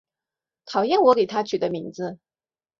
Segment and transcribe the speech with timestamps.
[0.65, 2.17] 讨厌我给她取的名字